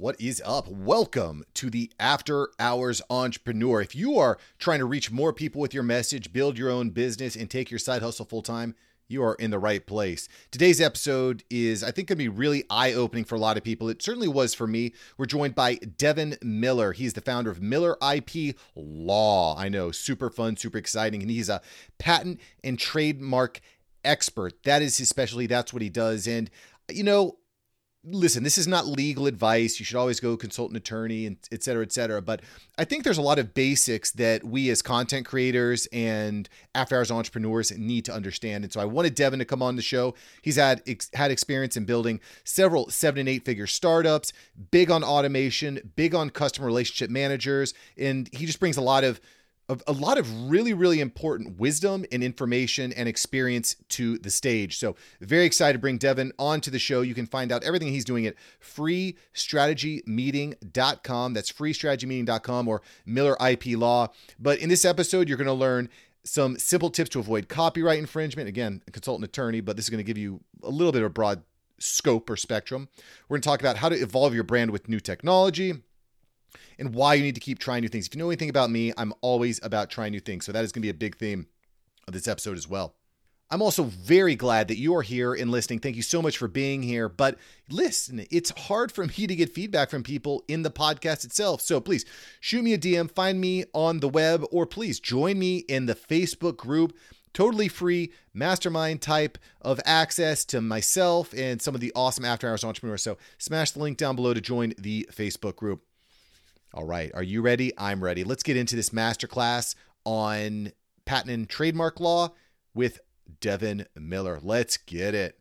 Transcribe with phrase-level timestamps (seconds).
[0.00, 0.68] What is up?
[0.68, 3.80] Welcome to the After Hours Entrepreneur.
[3.80, 7.34] If you are trying to reach more people with your message, build your own business,
[7.34, 8.76] and take your side hustle full time,
[9.08, 10.28] you are in the right place.
[10.52, 13.64] Today's episode is, I think, going to be really eye opening for a lot of
[13.64, 13.88] people.
[13.88, 14.92] It certainly was for me.
[15.16, 16.92] We're joined by Devin Miller.
[16.92, 19.58] He's the founder of Miller IP Law.
[19.58, 21.22] I know, super fun, super exciting.
[21.22, 21.60] And he's a
[21.98, 23.60] patent and trademark
[24.04, 24.62] expert.
[24.62, 25.48] That is his specialty.
[25.48, 26.28] That's what he does.
[26.28, 26.48] And,
[26.88, 27.38] you know,
[28.04, 29.78] listen, this is not legal advice.
[29.78, 32.22] You should always go consult an attorney and et cetera, et cetera.
[32.22, 32.42] But
[32.78, 37.10] I think there's a lot of basics that we as content creators and after hours
[37.10, 38.64] entrepreneurs need to understand.
[38.64, 40.14] And so I wanted Devin to come on the show.
[40.42, 44.32] He's had ex- had experience in building several seven and eight figure startups,
[44.70, 49.20] big on automation, big on customer relationship managers, and he just brings a lot of
[49.86, 54.78] a lot of really, really important wisdom and information and experience to the stage.
[54.78, 57.02] So, very excited to bring Devin onto the show.
[57.02, 61.34] You can find out everything he's doing at freestrategymeeting.com.
[61.34, 64.08] That's freestrategymeeting.com or Miller IP Law.
[64.38, 65.90] But in this episode, you're going to learn
[66.24, 68.48] some simple tips to avoid copyright infringement.
[68.48, 71.06] Again, a consultant attorney, but this is going to give you a little bit of
[71.06, 71.42] a broad
[71.78, 72.88] scope or spectrum.
[73.28, 75.74] We're going to talk about how to evolve your brand with new technology
[76.78, 78.06] and why you need to keep trying new things.
[78.06, 80.44] If you know anything about me, I'm always about trying new things.
[80.46, 81.46] So that is going to be a big theme
[82.06, 82.94] of this episode as well.
[83.50, 85.78] I'm also very glad that you are here and listening.
[85.78, 87.08] Thank you so much for being here.
[87.08, 87.38] But
[87.70, 91.62] listen, it's hard for me to get feedback from people in the podcast itself.
[91.62, 92.04] So please
[92.40, 95.94] shoot me a DM, find me on the web, or please join me in the
[95.94, 96.94] Facebook group.
[97.32, 102.64] Totally free mastermind type of access to myself and some of the awesome after hours
[102.64, 103.02] entrepreneurs.
[103.02, 105.87] So smash the link down below to join the Facebook group.
[106.74, 107.10] All right.
[107.14, 107.72] Are you ready?
[107.78, 108.24] I'm ready.
[108.24, 109.74] Let's get into this masterclass
[110.04, 110.72] on
[111.06, 112.34] patent and trademark law
[112.74, 113.00] with
[113.40, 114.38] Devin Miller.
[114.42, 115.38] Let's get it.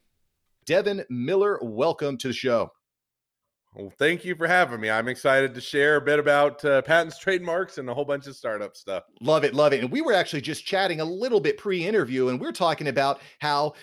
[0.66, 2.72] Devin Miller, welcome to the show.
[3.76, 4.90] Well, thank you for having me.
[4.90, 8.36] I'm excited to share a bit about uh, patents, trademarks, and a whole bunch of
[8.36, 9.04] startup stuff.
[9.22, 9.82] Love it, love it.
[9.82, 13.22] And we were actually just chatting a little bit pre-interview, and we are talking about
[13.40, 13.74] how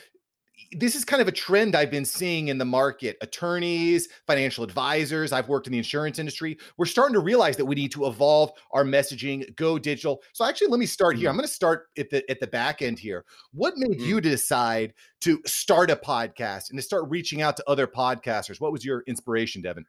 [0.72, 3.16] this is kind of a trend I've been seeing in the market.
[3.20, 6.58] Attorneys, financial advisors, I've worked in the insurance industry.
[6.76, 10.22] We're starting to realize that we need to evolve our messaging, go digital.
[10.32, 11.28] So actually, let me start here.
[11.28, 11.40] I'm mm-hmm.
[11.40, 13.24] going to start at the at the back end here.
[13.52, 14.08] What made mm-hmm.
[14.08, 18.60] you decide to start a podcast and to start reaching out to other podcasters?
[18.60, 19.84] What was your inspiration, Devin?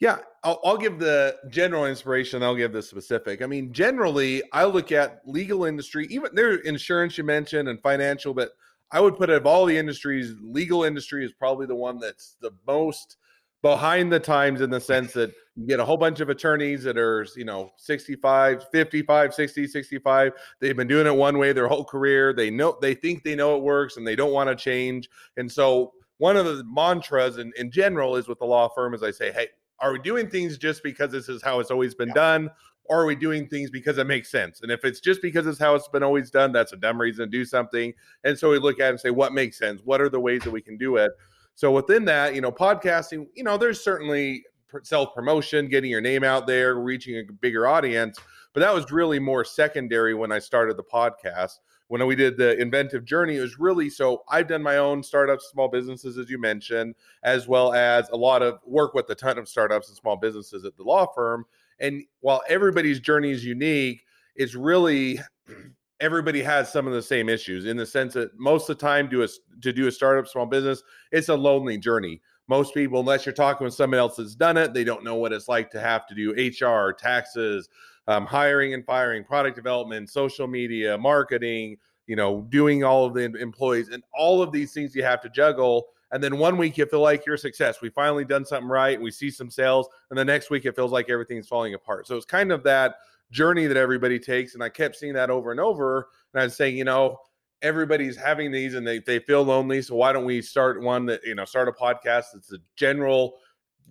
[0.00, 2.42] Yeah, I'll, I'll, give the general inspiration.
[2.42, 3.40] I'll give the specific.
[3.40, 8.34] I mean, generally, I look at legal industry, even their insurance you mentioned and financial,
[8.34, 8.50] but
[8.92, 12.36] I would put it of all the industries, legal industry is probably the one that's
[12.40, 13.16] the most
[13.62, 16.98] behind the times in the sense that you get a whole bunch of attorneys that
[16.98, 20.32] are, you know, 65, 55, 60, 65.
[20.60, 22.32] They've been doing it one way their whole career.
[22.32, 25.08] They know they think they know it works and they don't want to change.
[25.36, 29.02] And so one of the mantras in, in general is with the law firm is
[29.02, 29.48] I say, hey,
[29.78, 32.14] are we doing things just because this is how it's always been yeah.
[32.14, 32.50] done?
[32.84, 34.60] Or are we doing things because it makes sense?
[34.62, 37.26] And if it's just because it's how it's been always done, that's a dumb reason
[37.26, 37.92] to do something.
[38.24, 39.80] And so we look at it and say, what makes sense?
[39.84, 41.12] What are the ways that we can do it?
[41.54, 44.44] So within that, you know, podcasting, you know, there's certainly
[44.82, 48.18] self promotion, getting your name out there, reaching a bigger audience.
[48.52, 51.58] But that was really more secondary when I started the podcast.
[51.88, 55.50] When we did the inventive journey, it was really so I've done my own startups,
[55.52, 59.36] small businesses, as you mentioned, as well as a lot of work with a ton
[59.36, 61.44] of startups and small businesses at the law firm.
[61.82, 64.04] And while everybody's journey is unique,
[64.36, 65.20] it's really
[66.00, 69.08] everybody has some of the same issues in the sense that most of the time
[69.08, 69.28] do a,
[69.60, 72.22] to do a startup small business, it's a lonely journey.
[72.48, 75.32] Most people, unless you're talking with someone else that's done it, they don't know what
[75.32, 77.68] it's like to have to do HR, taxes,
[78.08, 81.76] um, hiring and firing, product development, social media, marketing,
[82.06, 85.28] you know, doing all of the employees and all of these things you have to
[85.30, 87.80] juggle and then one week you feel like you're a success.
[87.80, 89.88] We finally done something right and we see some sales.
[90.10, 92.06] And the next week it feels like everything's falling apart.
[92.06, 92.96] So it's kind of that
[93.30, 94.52] journey that everybody takes.
[94.52, 96.08] And I kept seeing that over and over.
[96.34, 97.16] And I was saying, you know,
[97.62, 99.80] everybody's having these and they, they feel lonely.
[99.80, 103.36] So why don't we start one that, you know, start a podcast that's a general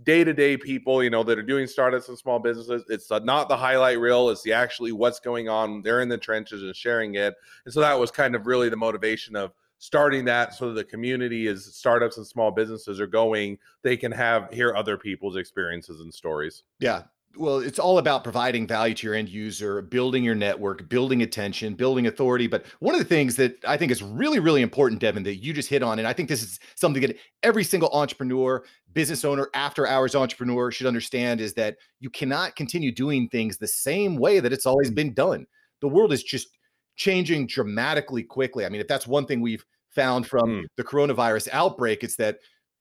[0.03, 3.99] day-to-day people you know that are doing startups and small businesses it's not the highlight
[3.99, 7.35] reel it's the actually what's going on they're in the trenches and sharing it
[7.65, 9.51] and so that was kind of really the motivation of
[9.81, 14.47] starting that so the community is startups and small businesses are going they can have
[14.53, 16.61] hear other people's experiences and stories.
[16.79, 17.03] Yeah.
[17.35, 21.73] Well it's all about providing value to your end user building your network building attention
[21.73, 22.45] building authority.
[22.45, 25.51] But one of the things that i think is really really important devin that you
[25.51, 28.63] just hit on and i think this is something that every single entrepreneur
[28.93, 33.67] business owner after hours entrepreneur should understand is that you cannot continue doing things the
[33.67, 35.47] same way that it's always been done.
[35.79, 36.49] The world is just
[36.95, 38.65] changing dramatically quickly.
[38.65, 40.63] I mean, if that's one thing we've found from mm.
[40.77, 42.37] the coronavirus outbreak, it's that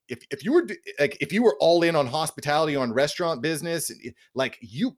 [0.08, 0.66] if if you were
[0.98, 3.90] like if you were all in on hospitality on restaurant business,
[4.34, 4.96] like you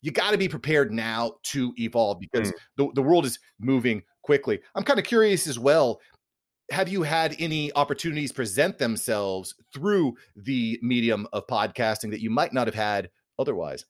[0.00, 2.54] you got to be prepared now to evolve because mm.
[2.76, 4.60] the, the world is moving quickly.
[4.74, 6.00] I'm kind of curious as well.
[6.70, 12.52] Have you had any opportunities present themselves through the medium of podcasting that you might
[12.52, 13.86] not have had otherwise?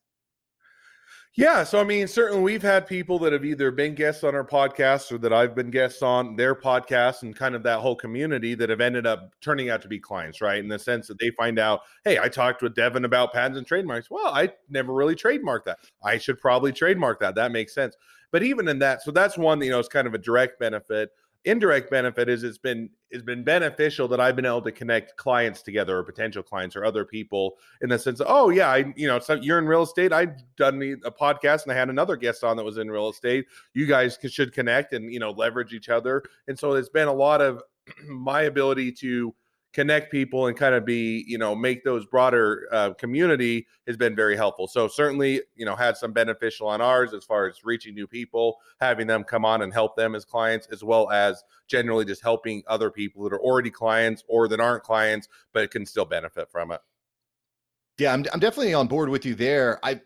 [1.37, 4.47] Yeah, so I mean, certainly we've had people that have either been guests on our
[4.47, 8.55] podcast or that I've been guests on their podcast and kind of that whole community
[8.55, 10.61] that have ended up turning out to be clients, right?
[10.61, 13.67] In the sense that they find out, hey, I talked with Devin about patents and
[13.67, 14.09] trademarks.
[14.09, 15.79] Well, I never really trademarked that.
[16.05, 17.35] I should probably trademark that.
[17.35, 17.97] That makes sense.
[18.31, 21.11] But even in that, so that's one, you know, it's kind of a direct benefit
[21.45, 25.63] indirect benefit is it's been it's been beneficial that I've been able to connect clients
[25.63, 29.07] together or potential clients or other people in the sense of, oh yeah, I you
[29.07, 30.13] know so you're in real estate.
[30.13, 33.47] I've done a podcast and I had another guest on that was in real estate.
[33.75, 36.23] You guys should connect and you know leverage each other.
[36.49, 37.63] And so it's been a lot of
[38.09, 39.35] my ability to
[39.75, 44.15] connect people and kind of be you know make those broader uh, community has been
[44.15, 47.93] very helpful so certainly you know had some beneficial on ours as far as reaching
[47.93, 52.05] new people having them come on and help them as clients as well as generally
[52.05, 56.05] just helping other people that are already clients or that aren't clients but can still
[56.05, 56.81] benefit from it
[57.99, 60.01] yeah i'm, I'm definitely on board with you there i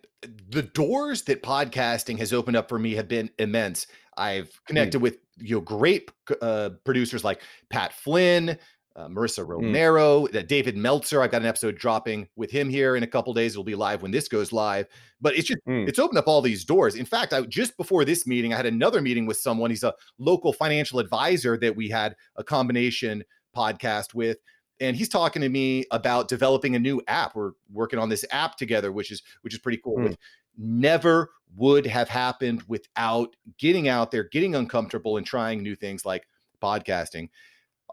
[0.48, 3.86] the doors that podcasting has opened up for me have been immense
[4.16, 4.66] i've hmm.
[4.66, 5.02] connected mm.
[5.02, 6.10] with you know great
[6.40, 8.58] uh, producers like pat flynn
[8.98, 9.48] uh, Marissa mm.
[9.48, 10.46] Romero, mm.
[10.48, 11.22] David Meltzer.
[11.22, 13.52] I've got an episode dropping with him here in a couple days.
[13.52, 14.88] It'll be live when this goes live.
[15.20, 15.88] But it's just mm.
[15.88, 16.96] it's opened up all these doors.
[16.96, 19.70] In fact, I just before this meeting, I had another meeting with someone.
[19.70, 23.22] He's a local financial advisor that we had a combination
[23.56, 24.38] podcast with.
[24.80, 27.34] And he's talking to me about developing a new app.
[27.34, 29.98] We're working on this app together, which is which is pretty cool.
[29.98, 30.16] Mm.
[30.56, 36.26] Never would have happened without getting out there, getting uncomfortable, and trying new things like
[36.60, 37.28] podcasting.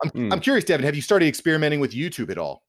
[0.04, 0.34] I'm, mm.
[0.34, 2.64] I'm curious, Devin, have you started experimenting with YouTube at all?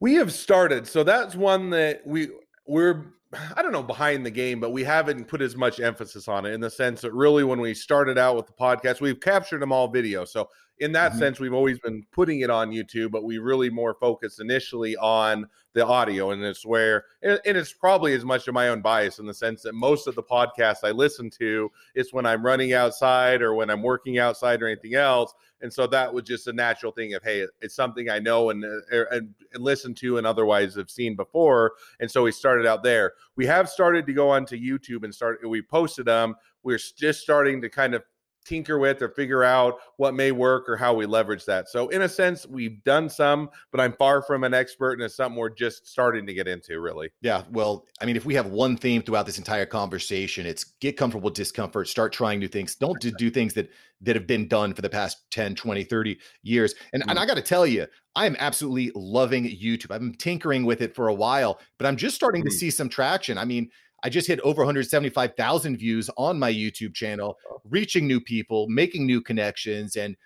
[0.00, 0.86] We have started.
[0.86, 2.28] So that's one that we
[2.66, 3.12] we're
[3.56, 6.54] I don't know behind the game, but we haven't put as much emphasis on it
[6.54, 9.72] in the sense that really when we started out with the podcast, we've captured them
[9.72, 10.24] all video.
[10.24, 10.48] So
[10.80, 11.20] in that mm-hmm.
[11.20, 15.48] sense, we've always been putting it on YouTube, but we really more focused initially on
[15.74, 16.30] the audio.
[16.30, 19.62] And it's where, and it's probably as much of my own bias in the sense
[19.62, 23.70] that most of the podcasts I listen to is when I'm running outside or when
[23.70, 25.34] I'm working outside or anything else.
[25.60, 28.64] And so that was just a natural thing of, hey, it's something I know and,
[28.64, 31.72] uh, er, and, and listen to and otherwise have seen before.
[31.98, 33.14] And so we started out there.
[33.34, 36.36] We have started to go onto YouTube and start, we posted them.
[36.62, 38.04] We're just starting to kind of
[38.48, 41.68] tinker with or figure out what may work or how we leverage that.
[41.68, 45.16] So, in a sense, we've done some, but I'm far from an expert, and it's
[45.16, 47.10] something we're just starting to get into, really.
[47.20, 47.42] Yeah.
[47.50, 51.26] Well, I mean, if we have one theme throughout this entire conversation, it's get comfortable
[51.26, 52.74] with discomfort, start trying new things.
[52.74, 56.74] Don't do things that that have been done for the past 10, 20, 30 years.
[56.92, 57.10] And, mm-hmm.
[57.10, 59.90] and I got to tell you, I am absolutely loving YouTube.
[59.90, 62.48] I've been tinkering with it for a while, but I'm just starting mm-hmm.
[62.48, 63.38] to see some traction.
[63.38, 63.70] I mean,
[64.02, 69.20] I just hit over 175,000 views on my YouTube channel, reaching new people, making new
[69.20, 70.16] connections and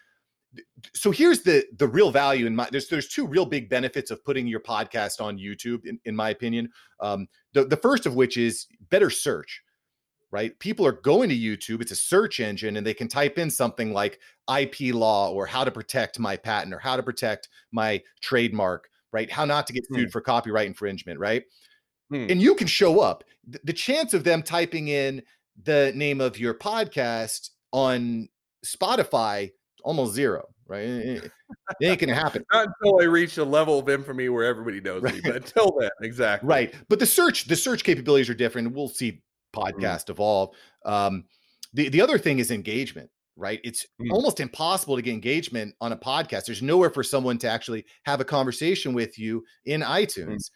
[0.95, 4.25] so here's the the real value in my there's there's two real big benefits of
[4.25, 6.69] putting your podcast on YouTube in, in my opinion.
[7.01, 9.63] Um, the the first of which is better search.
[10.31, 10.59] Right?
[10.61, 13.93] People are going to YouTube, it's a search engine and they can type in something
[13.93, 14.19] like
[14.59, 19.31] IP law or how to protect my patent or how to protect my trademark, right?
[19.31, 20.11] How not to get sued hmm.
[20.11, 21.45] for copyright infringement, right?
[22.13, 22.27] Hmm.
[22.29, 23.25] And you can show up.
[23.65, 25.23] The chance of them typing in
[25.65, 28.29] the name of your podcast on
[28.65, 29.51] Spotify
[29.83, 30.85] almost zero, right?
[30.85, 31.33] It,
[31.83, 32.45] ain't gonna happen.
[32.53, 35.15] Not until I reach a level of infamy where everybody knows right.
[35.15, 35.21] me.
[35.25, 36.47] But until then, exactly.
[36.47, 36.75] Right.
[36.91, 38.73] But the search, the search capabilities are different.
[38.75, 39.23] We'll see
[39.55, 39.61] hmm.
[39.61, 40.11] podcast mm.
[40.11, 40.55] evolve.
[40.85, 41.25] Um,
[41.73, 43.09] the the other thing is engagement.
[43.37, 43.61] Right.
[43.65, 44.11] It's mm.
[44.13, 46.45] almost impossible to get engagement on a podcast.
[46.45, 49.91] There's nowhere for someone to actually have a conversation with you in hmm.
[49.91, 50.27] iTunes.
[50.27, 50.51] Mm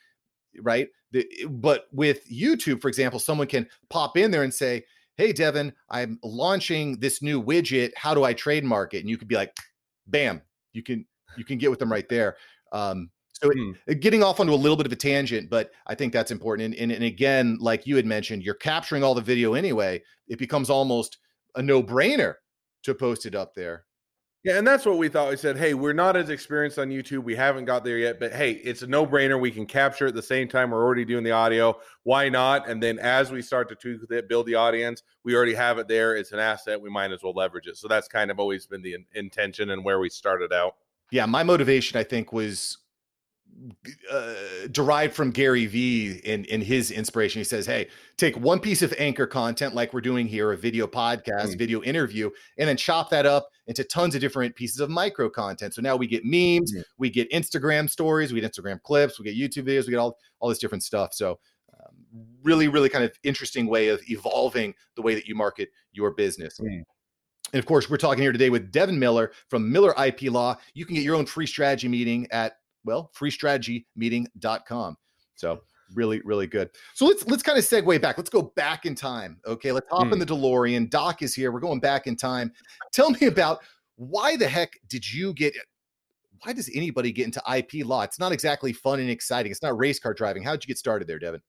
[0.62, 0.88] right?
[1.12, 4.84] The, but with YouTube, for example, someone can pop in there and say,
[5.16, 7.92] Hey, Devin, I'm launching this new widget.
[7.96, 9.00] How do I trademark it?
[9.00, 9.56] And you could be like,
[10.06, 12.36] bam, you can you can get with them right there.
[12.72, 13.72] Um, so hmm.
[13.86, 16.74] it, getting off onto a little bit of a tangent, but I think that's important.
[16.74, 20.02] And, and, and again, like you had mentioned, you're capturing all the video anyway.
[20.28, 21.18] It becomes almost
[21.54, 22.34] a no brainer
[22.84, 23.84] to post it up there.
[24.46, 25.30] Yeah, and that's what we thought.
[25.30, 27.24] We said, hey, we're not as experienced on YouTube.
[27.24, 29.40] We haven't got there yet, but hey, it's a no brainer.
[29.40, 30.70] We can capture at the same time.
[30.70, 31.80] We're already doing the audio.
[32.04, 32.68] Why not?
[32.68, 35.88] And then as we start to tweak it, build the audience, we already have it
[35.88, 36.14] there.
[36.14, 36.80] It's an asset.
[36.80, 37.76] We might as well leverage it.
[37.76, 40.76] So that's kind of always been the in- intention and where we started out.
[41.10, 42.78] Yeah, my motivation, I think, was
[44.10, 44.34] uh,
[44.70, 47.40] derived from Gary Vee in in his inspiration.
[47.40, 50.86] He says, "Hey, take one piece of anchor content like we're doing here, a video
[50.86, 51.58] podcast, mm.
[51.58, 55.74] video interview, and then chop that up into tons of different pieces of micro content.
[55.74, 56.82] So now we get memes, mm.
[56.98, 60.18] we get Instagram stories, we get Instagram clips, we get YouTube videos, we get all
[60.40, 61.14] all this different stuff.
[61.14, 61.38] So."
[61.78, 66.12] Um, really, really kind of interesting way of evolving the way that you market your
[66.12, 66.58] business.
[66.58, 66.84] Mm.
[67.52, 70.56] And of course, we're talking here today with Devin Miller from Miller IP Law.
[70.74, 72.54] You can get your own free strategy meeting at
[72.86, 74.96] well, freestrategymeeting.com.
[75.34, 75.60] So
[75.94, 76.70] really, really good.
[76.94, 78.16] So let's let's kind of segue back.
[78.16, 79.38] Let's go back in time.
[79.46, 80.18] Okay, let's hop in hmm.
[80.20, 80.88] the DeLorean.
[80.88, 81.52] Doc is here.
[81.52, 82.52] We're going back in time.
[82.92, 83.60] Tell me about
[83.96, 85.54] why the heck did you get
[86.42, 88.02] why does anybody get into IP law?
[88.02, 89.50] It's not exactly fun and exciting.
[89.50, 90.42] It's not race car driving.
[90.42, 91.40] How did you get started there, Devin?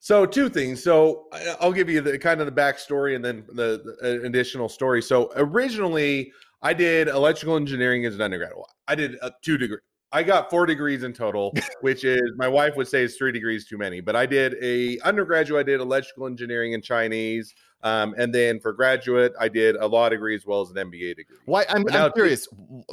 [0.00, 0.82] So two things.
[0.82, 1.26] So
[1.60, 5.02] I'll give you the kind of the backstory and then the, the uh, additional story.
[5.02, 6.32] So originally,
[6.62, 8.52] I did electrical engineering as an undergrad.
[8.86, 9.78] I did a two degree.
[10.12, 13.66] I got four degrees in total, which is my wife would say is three degrees
[13.66, 14.00] too many.
[14.00, 15.60] But I did a undergraduate.
[15.60, 20.08] I did electrical engineering and Chinese, um, and then for graduate, I did a law
[20.08, 21.36] degree as well as an MBA degree.
[21.46, 21.64] Why?
[21.68, 22.48] I'm, I'm curious.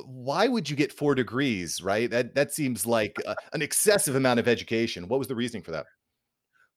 [0.05, 1.81] Why would you get four degrees?
[1.81, 2.09] Right?
[2.09, 5.07] That that seems like a, an excessive amount of education.
[5.07, 5.85] What was the reasoning for that?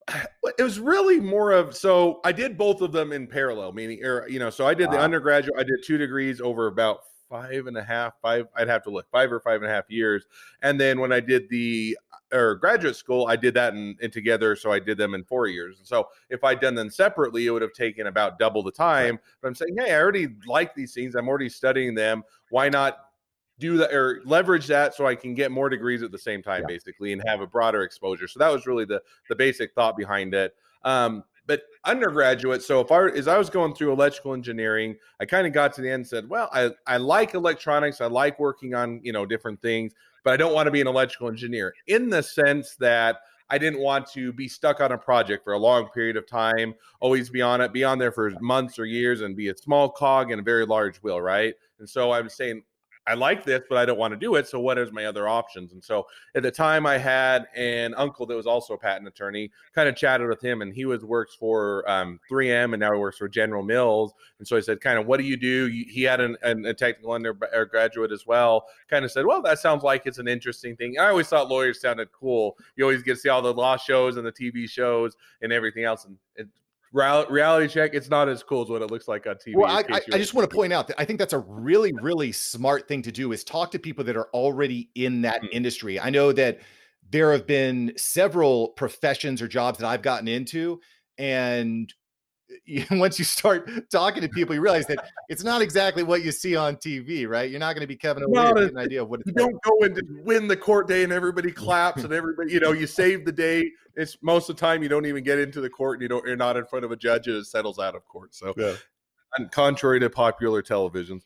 [0.58, 4.28] It was really more of so I did both of them in parallel, meaning, or
[4.28, 5.58] you know, so I did the undergraduate.
[5.58, 6.98] I did two degrees over about
[7.30, 9.88] five and a half, five, I'd have to look, five or five and a half
[9.88, 10.26] years.
[10.62, 11.96] And then when I did the
[12.32, 14.54] or graduate school, I did that in, in, together.
[14.54, 15.78] So I did them in four years.
[15.78, 19.12] And so if I'd done them separately, it would have taken about double the time.
[19.12, 19.20] Right.
[19.40, 21.14] But I'm saying, hey, I already like these things.
[21.14, 22.22] I'm already studying them.
[22.50, 22.98] Why not
[23.58, 26.62] do that or leverage that so I can get more degrees at the same time,
[26.62, 26.66] yeah.
[26.74, 28.26] basically, and have a broader exposure.
[28.26, 30.54] So that was really the the basic thought behind it.
[30.82, 35.48] Um, but undergraduate so if i as i was going through electrical engineering i kind
[35.48, 38.72] of got to the end and said well i i like electronics i like working
[38.72, 39.92] on you know different things
[40.22, 43.16] but i don't want to be an electrical engineer in the sense that
[43.48, 46.72] i didn't want to be stuck on a project for a long period of time
[47.00, 49.90] always be on it be on there for months or years and be a small
[49.90, 51.54] cog in a very large wheel right?
[51.80, 52.62] And so i was saying
[53.10, 54.46] I like this, but I don't want to do it.
[54.46, 55.72] So what is my other options?
[55.72, 59.50] And so at the time I had an uncle that was also a patent attorney,
[59.74, 62.98] kind of chatted with him and he was works for um, 3M and now he
[62.98, 64.12] works for General Mills.
[64.38, 65.66] And so I said, kind of, what do you do?
[65.66, 68.66] He had an, an, a technical undergraduate as well.
[68.88, 70.96] Kind of said, well, that sounds like it's an interesting thing.
[71.00, 72.56] I always thought lawyers sounded cool.
[72.76, 75.82] You always get to see all the law shows and the TV shows and everything
[75.82, 76.04] else.
[76.04, 76.46] And it,
[76.92, 79.84] reality check it's not as cool as what it looks like on tv well i,
[79.92, 82.88] I, I just want to point out that i think that's a really really smart
[82.88, 85.52] thing to do is talk to people that are already in that mm-hmm.
[85.52, 86.58] industry i know that
[87.08, 90.80] there have been several professions or jobs that i've gotten into
[91.16, 91.94] and
[92.90, 96.56] once you start talking to people, you realize that it's not exactly what you see
[96.56, 97.50] on TV, right?
[97.50, 99.72] You're not going to be Kevin O'Leary with an idea of what you don't go
[99.82, 103.32] and win the court day and everybody claps and everybody, you know, you save the
[103.32, 103.70] day.
[103.96, 106.26] It's most of the time you don't even get into the court and you don't,
[106.26, 108.34] you're not in front of a judge and it settles out of court.
[108.34, 108.74] So, yeah.
[109.36, 111.22] and contrary to popular televisions.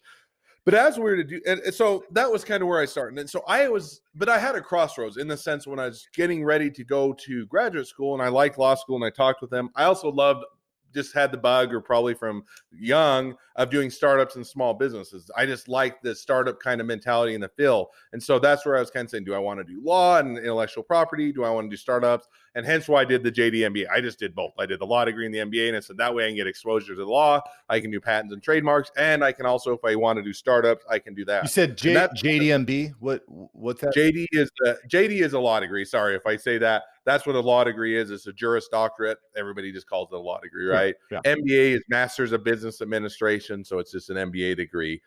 [0.65, 3.19] But as we were to do, and so that was kind of where I started.
[3.19, 6.09] And so I was, but I had a crossroads in the sense when I was
[6.15, 9.43] getting ready to go to graduate school and I liked law school and I talked
[9.43, 9.69] with them.
[9.77, 10.45] I also loved
[10.95, 15.31] just had the bug or probably from young of doing startups and small businesses.
[15.37, 17.91] I just like the startup kind of mentality and the feel.
[18.13, 20.19] And so that's where I was kind of saying, do I want to do law
[20.19, 21.33] and intellectual property?
[21.33, 22.29] Do I want to do startups?
[22.57, 23.87] And hence why I did the JD MBA.
[23.91, 24.53] I just did both.
[24.59, 25.69] I did the law degree and the MBA.
[25.69, 27.41] And I said that way I can get exposure to the law.
[27.69, 28.91] I can do patents and trademarks.
[28.97, 31.43] And I can also, if I want to do startups, I can do that.
[31.43, 32.95] You said J- JDMB.
[33.01, 33.95] What what's that?
[33.95, 34.51] JD is
[34.89, 35.85] JD is a law degree.
[35.85, 36.85] Sorry if I say that.
[37.05, 38.11] That's what a law degree is.
[38.11, 39.19] It's a Juris Doctorate.
[39.37, 40.95] Everybody just calls it a law degree, right?
[41.11, 41.21] Yeah.
[41.25, 45.03] MBA is Masters of Business Administration, so it's just an MBA degree.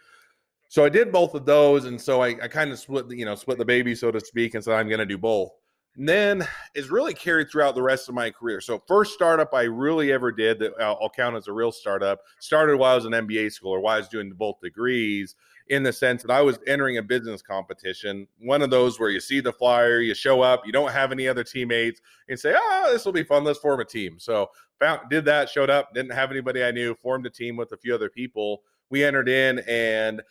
[0.70, 3.36] So I did both of those, and so I, I kind of split, you know,
[3.36, 5.52] split the baby, so to speak, and said I'm going to do both.
[5.96, 8.62] And then is really carried throughout the rest of my career.
[8.62, 12.20] So first startup I really ever did that I'll, I'll count as a real startup
[12.40, 15.36] started while I was an MBA school or while I was doing both degrees
[15.70, 19.20] in the sense that I was entering a business competition, one of those where you
[19.20, 22.90] see the flyer, you show up, you don't have any other teammates, and say, "Oh,
[22.92, 23.44] this will be fun.
[23.44, 26.96] Let's form a team." So found did that, showed up, didn't have anybody I knew,
[26.96, 28.64] formed a team with a few other people.
[28.90, 30.22] We entered in and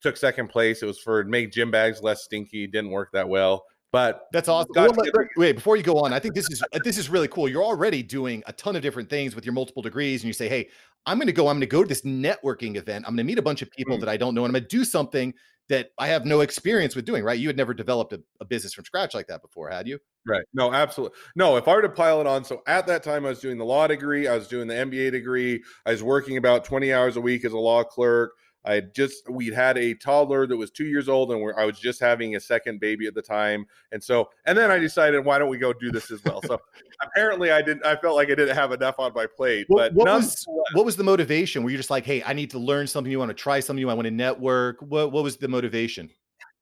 [0.00, 0.82] took second place.
[0.82, 2.66] It was for make gym bags less stinky.
[2.66, 3.64] Didn't work that well.
[3.94, 4.72] But that's awesome.
[4.74, 4.92] Well,
[5.36, 7.48] wait, before you go on, I think this is this is really cool.
[7.48, 10.48] You're already doing a ton of different things with your multiple degrees, and you say,
[10.48, 10.68] "Hey,
[11.06, 11.46] I'm going to go.
[11.46, 13.04] I'm going to go to this networking event.
[13.06, 14.06] I'm going to meet a bunch of people mm-hmm.
[14.06, 15.32] that I don't know, and I'm going to do something
[15.68, 17.38] that I have no experience with doing." Right?
[17.38, 20.00] You had never developed a, a business from scratch like that before, had you?
[20.26, 20.42] Right.
[20.52, 21.16] No, absolutely.
[21.36, 23.58] No, if I were to pile it on, so at that time I was doing
[23.58, 27.16] the law degree, I was doing the MBA degree, I was working about 20 hours
[27.16, 28.32] a week as a law clerk.
[28.64, 31.78] I had just we'd had a toddler that was two years old, and I was
[31.78, 33.66] just having a second baby at the time.
[33.92, 36.40] And so, and then I decided, why don't we go do this as well?
[36.42, 36.58] So
[37.02, 37.84] apparently, I didn't.
[37.84, 39.66] I felt like I didn't have enough on my plate.
[39.68, 41.62] What, but what was what was the motivation?
[41.62, 43.10] Were you just like, hey, I need to learn something?
[43.10, 43.80] You want to try something?
[43.80, 44.80] You want to network?
[44.80, 46.08] What what was the motivation?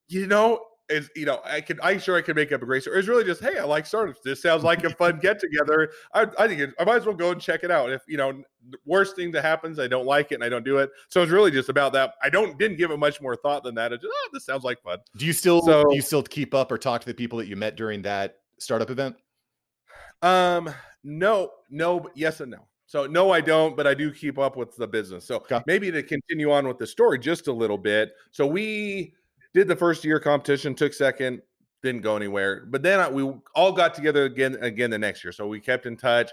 [0.09, 0.61] You know,
[0.92, 2.99] is you know I could I'm sure I could make up a great story.
[2.99, 4.20] It's really just hey I like startups.
[4.25, 5.90] This sounds like a fun get together.
[6.14, 7.90] I, I think it, I might as well go and check it out.
[7.90, 8.42] If you know
[8.84, 10.90] worst thing that happens, I don't like it and I don't do it.
[11.08, 12.14] So it's really just about that.
[12.22, 13.92] I don't didn't give it much more thought than that.
[13.92, 14.99] It just oh this sounds like fun.
[15.16, 17.49] Do you still so, do you still keep up or talk to the people that
[17.49, 19.16] you met during that startup event?
[20.20, 20.72] Um
[21.02, 22.68] no no yes and no.
[22.92, 25.25] So no, I don't, but I do keep up with the business.
[25.25, 25.62] So okay.
[25.66, 28.12] maybe to continue on with the story just a little bit.
[28.32, 29.14] So we
[29.54, 31.42] did the first year competition, took second,
[31.82, 32.64] didn't go anywhere.
[32.66, 35.32] But then we all got together again again the next year.
[35.32, 36.30] So we kept in touch.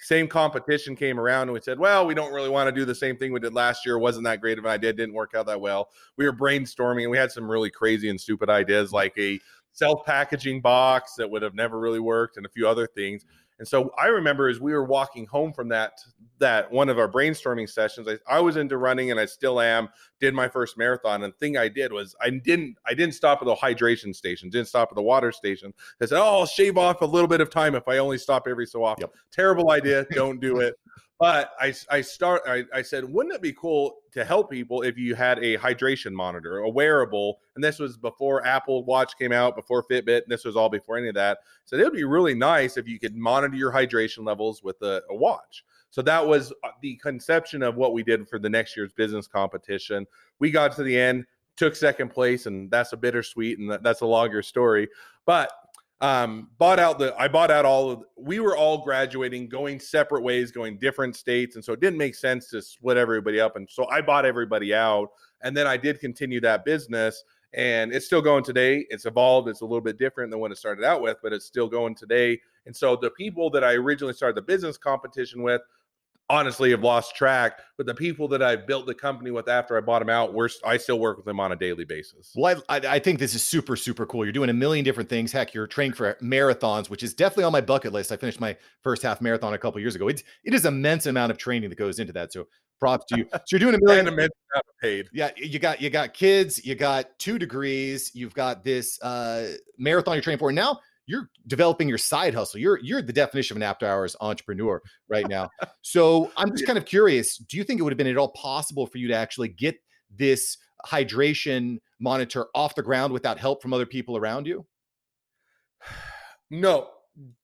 [0.00, 2.94] Same competition came around and we said, well, we don't really want to do the
[2.94, 3.98] same thing we did last year.
[3.98, 4.94] Wasn't that great of an idea.
[4.94, 5.90] Didn't work out that well.
[6.16, 9.38] We were brainstorming and we had some really crazy and stupid ideas like a
[9.72, 13.26] self packaging box that would have never really worked and a few other things.
[13.58, 15.92] And so I remember as we were walking home from that
[16.40, 19.88] that one of our brainstorming sessions, I, I was into running and I still am.
[20.20, 23.40] Did my first marathon, and the thing I did was I didn't I didn't stop
[23.40, 25.72] at the hydration station, didn't stop at the water station.
[26.00, 28.46] I said, "Oh, I'll shave off a little bit of time if I only stop
[28.48, 29.12] every so often." Yep.
[29.32, 30.06] Terrible idea.
[30.12, 30.74] Don't do it.
[31.20, 32.42] But I, I start.
[32.46, 36.12] I, I said, wouldn't it be cool to help people if you had a hydration
[36.12, 37.38] monitor, a wearable?
[37.54, 40.22] And this was before Apple Watch came out, before Fitbit.
[40.22, 41.38] And this was all before any of that.
[41.66, 45.02] So it would be really nice if you could monitor your hydration levels with a,
[45.08, 45.64] a watch.
[45.90, 49.28] So that was uh, the conception of what we did for the next year's business
[49.28, 50.08] competition.
[50.40, 54.06] We got to the end, took second place, and that's a bittersweet, and that's a
[54.06, 54.88] longer story.
[55.24, 55.52] But
[56.00, 60.22] um, bought out the I bought out all of we were all graduating, going separate
[60.22, 63.56] ways, going different states, and so it didn't make sense to split everybody up.
[63.56, 65.08] And so I bought everybody out,
[65.42, 67.22] and then I did continue that business,
[67.52, 68.86] and it's still going today.
[68.90, 69.48] It's evolved.
[69.48, 71.94] It's a little bit different than what it started out with, but it's still going
[71.94, 72.40] today.
[72.66, 75.62] And so the people that I originally started the business competition with
[76.30, 77.60] honestly have lost track.
[77.76, 80.48] But the people that I built the company with after I bought them out, we're
[80.64, 82.32] I still work with them on a daily basis.
[82.36, 84.24] Well, I, I think this is super super cool.
[84.24, 85.32] You're doing a million different things.
[85.32, 88.12] Heck, you're training for marathons, which is definitely on my bucket list.
[88.12, 90.08] I finished my first half marathon a couple years ago.
[90.08, 92.32] It's it is immense amount of training that goes into that.
[92.32, 92.46] So
[92.80, 93.28] props to you.
[93.32, 94.08] So you're doing a million.
[94.08, 94.30] amount
[94.80, 95.08] paid.
[95.12, 100.14] Yeah, you got you got kids, you got two degrees, you've got this uh, marathon
[100.14, 100.50] you're training for.
[100.50, 102.60] And now you're developing your side hustle.
[102.60, 105.48] You're you're the definition of an after hours entrepreneur right now.
[105.82, 107.36] so I'm just kind of curious.
[107.36, 109.76] Do you think it would have been at all possible for you to actually get
[110.10, 114.66] this hydration monitor off the ground without help from other people around you?
[116.50, 116.88] No.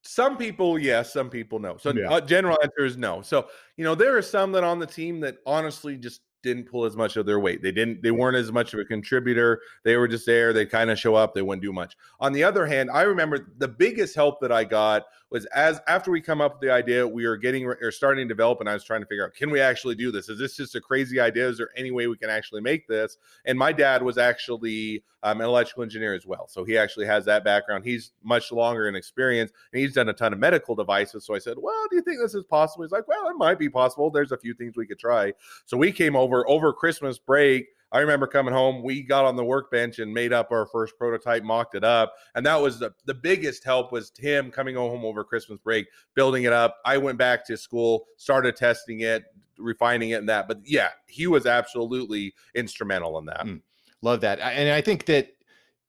[0.03, 1.11] Some people, yes.
[1.11, 1.75] Some people, no.
[1.77, 2.09] So, yeah.
[2.09, 3.21] uh, general answer is no.
[3.21, 6.85] So, you know, there are some that on the team that honestly just didn't pull
[6.85, 7.61] as much of their weight.
[7.61, 9.61] They didn't they weren't as much of a contributor.
[9.83, 10.53] They were just there.
[10.53, 11.97] They kind of show up, they wouldn't do much.
[12.19, 16.11] On the other hand, I remember the biggest help that I got was as after
[16.11, 18.73] we come up with the idea, we were getting or starting to develop, and I
[18.73, 20.27] was trying to figure out, can we actually do this?
[20.27, 21.47] Is this just a crazy idea?
[21.47, 23.17] Is there any way we can actually make this?
[23.45, 27.23] And my dad was actually um, an electrical engineer as well, so he actually has
[27.25, 27.85] that background.
[27.85, 31.25] He's much longer in experience, and he's done a ton of medical devices.
[31.25, 32.83] So I said, well, do you think this is possible?
[32.83, 34.11] He's like, well, it might be possible.
[34.11, 35.33] There's a few things we could try.
[35.65, 39.43] So we came over over Christmas break I remember coming home, we got on the
[39.43, 42.13] workbench and made up our first prototype, mocked it up.
[42.35, 46.43] And that was the, the biggest help was him coming home over Christmas break, building
[46.43, 46.77] it up.
[46.85, 49.25] I went back to school, started testing it,
[49.57, 50.47] refining it and that.
[50.47, 53.45] But yeah, he was absolutely instrumental in that.
[53.45, 53.61] Mm,
[54.01, 54.39] love that.
[54.39, 55.35] And I think that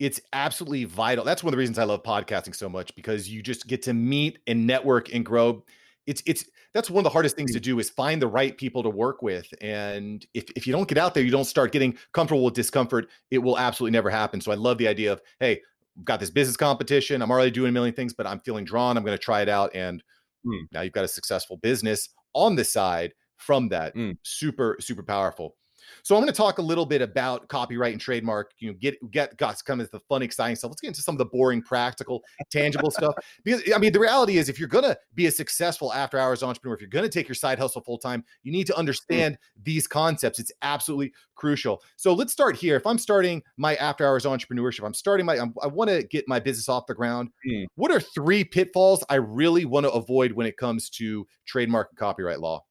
[0.00, 1.24] it's absolutely vital.
[1.24, 3.94] That's one of the reasons I love podcasting so much because you just get to
[3.94, 5.62] meet and network and grow.
[6.06, 8.82] It's it's that's one of the hardest things to do is find the right people
[8.82, 9.46] to work with.
[9.60, 13.08] And if, if you don't get out there, you don't start getting comfortable with discomfort,
[13.30, 14.40] it will absolutely never happen.
[14.40, 15.60] So I love the idea of, hey,
[15.98, 17.22] I've got this business competition.
[17.22, 18.96] I'm already doing a million things, but I'm feeling drawn.
[18.96, 19.70] I'm going to try it out.
[19.74, 20.02] And
[20.46, 20.62] mm.
[20.72, 23.94] now you've got a successful business on the side from that.
[23.94, 24.16] Mm.
[24.22, 25.56] Super, super powerful.
[26.02, 28.52] So I'm going to talk a little bit about copyright and trademark.
[28.58, 30.70] You know, get get got come into the fun, exciting stuff.
[30.70, 33.14] Let's get into some of the boring, practical, tangible stuff.
[33.44, 36.42] Because I mean, the reality is, if you're going to be a successful after hours
[36.42, 38.78] entrepreneur, if you're going to take your side hustle full time, you need to mm.
[38.78, 40.38] understand these concepts.
[40.38, 41.82] It's absolutely crucial.
[41.96, 42.76] So let's start here.
[42.76, 46.28] If I'm starting my after hours entrepreneurship, I'm starting my I'm, i want to get
[46.28, 47.30] my business off the ground.
[47.48, 47.66] Mm.
[47.74, 51.98] What are three pitfalls I really want to avoid when it comes to trademark and
[51.98, 52.62] copyright law?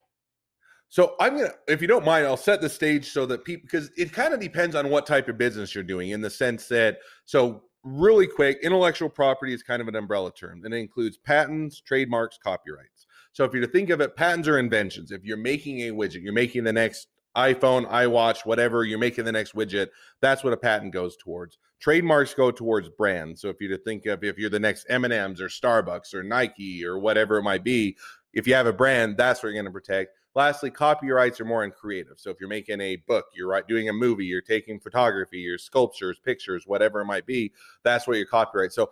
[0.91, 3.89] So I'm gonna, if you don't mind, I'll set the stage so that people, because
[3.95, 6.09] it kind of depends on what type of business you're doing.
[6.09, 10.65] In the sense that, so really quick, intellectual property is kind of an umbrella term,
[10.65, 13.07] and it includes patents, trademarks, copyrights.
[13.31, 15.13] So if you're to think of it, patents are inventions.
[15.13, 19.31] If you're making a widget, you're making the next iPhone, iWatch, whatever, you're making the
[19.31, 19.87] next widget.
[20.19, 21.57] That's what a patent goes towards.
[21.79, 23.39] Trademarks go towards brands.
[23.39, 26.83] So if you're to think of if you're the next M&Ms or Starbucks or Nike
[26.83, 27.95] or whatever it might be,
[28.33, 30.17] if you have a brand, that's what you're going to protect.
[30.33, 32.17] Lastly, copyrights are more in creative.
[32.17, 36.17] So if you're making a book, you're doing a movie, you're taking photography, your sculptures,
[36.23, 37.51] pictures, whatever it might be,
[37.83, 38.71] that's what your copyright.
[38.71, 38.89] So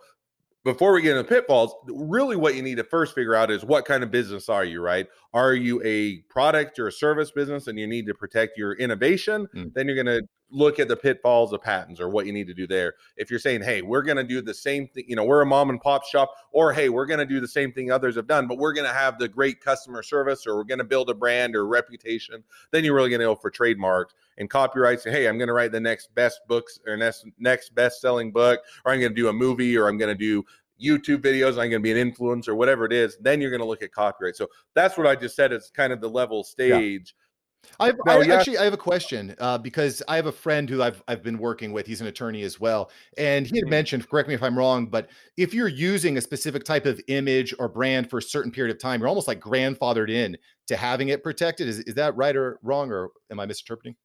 [0.64, 3.86] before we get into pitfalls, really what you need to first figure out is what
[3.86, 5.06] kind of business are you, right?
[5.32, 9.48] Are you a product or a service business and you need to protect your innovation?
[9.54, 9.72] Mm.
[9.72, 12.54] Then you're going to look at the pitfalls of patents or what you need to
[12.54, 12.94] do there.
[13.16, 15.46] If you're saying, hey, we're going to do the same thing, you know, we're a
[15.46, 18.26] mom and pop shop, or hey, we're going to do the same thing others have
[18.26, 21.10] done, but we're going to have the great customer service or we're going to build
[21.10, 25.06] a brand or reputation, then you're really going to go for trademarks and copyrights.
[25.06, 28.32] And, Hey, I'm going to write the next best books or next, next best selling
[28.32, 30.44] book, or I'm going to do a movie or I'm going to do
[30.82, 33.66] YouTube videos, I'm going to be an influencer, whatever it is, then you're going to
[33.66, 34.36] look at copyright.
[34.36, 35.52] So that's what I just said.
[35.52, 37.14] It's kind of the level stage.
[37.14, 37.26] Yeah.
[37.78, 38.34] I've, no, I, yeah.
[38.34, 41.38] actually I have a question uh, because I have a friend who I've I've been
[41.38, 41.86] working with.
[41.86, 43.70] He's an attorney as well, and he had mm-hmm.
[43.70, 44.08] mentioned.
[44.08, 47.68] Correct me if I'm wrong, but if you're using a specific type of image or
[47.68, 51.22] brand for a certain period of time, you're almost like grandfathered in to having it
[51.22, 51.68] protected.
[51.68, 53.96] Is is that right or wrong, or am I misinterpreting?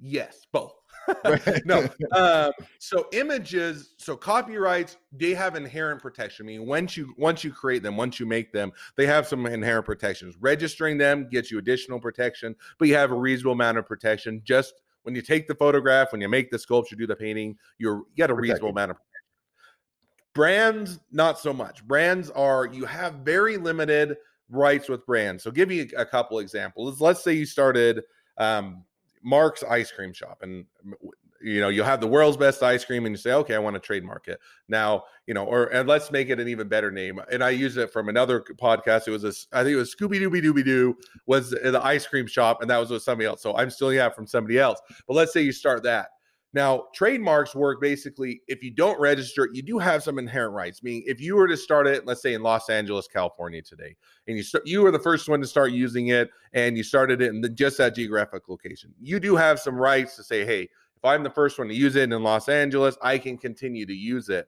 [0.00, 0.74] Yes, both.
[1.64, 1.88] no.
[2.12, 6.46] Um, so images, so copyrights, they have inherent protection.
[6.46, 9.46] I mean, once you once you create them, once you make them, they have some
[9.46, 10.36] inherent protections.
[10.40, 14.42] Registering them gets you additional protection, but you have a reasonable amount of protection.
[14.44, 17.96] Just when you take the photograph, when you make the sculpture, do the painting, you're
[17.96, 19.10] you got a reasonable amount of protection.
[20.34, 21.84] Brands, not so much.
[21.84, 24.16] Brands are you have very limited
[24.50, 25.42] rights with brands.
[25.42, 27.00] So give you a couple examples.
[27.00, 28.02] Let's say you started
[28.38, 28.84] um,
[29.24, 30.66] Mark's ice cream shop and
[31.42, 33.74] you know you'll have the world's best ice cream and you say okay i want
[33.74, 34.40] to trademark it.
[34.68, 37.76] Now you know or and let's make it an even better name and i use
[37.76, 39.08] it from another podcast.
[39.08, 42.26] It was a i think it was scooby dooby dooby doo was the ice cream
[42.26, 43.42] shop and that was with somebody else.
[43.42, 44.80] So i'm stealing that from somebody else.
[45.06, 46.08] But let's say you start that
[46.54, 50.84] now, trademarks work basically if you don't register you do have some inherent rights.
[50.84, 53.96] Meaning, if you were to start it, let's say in Los Angeles, California today,
[54.28, 57.30] and you you were the first one to start using it, and you started it
[57.30, 61.04] in the, just that geographic location, you do have some rights to say, hey, if
[61.04, 64.28] I'm the first one to use it in Los Angeles, I can continue to use
[64.28, 64.46] it.